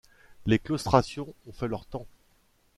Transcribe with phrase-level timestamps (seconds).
[0.47, 2.07] Les claustrations ont fait leur temps.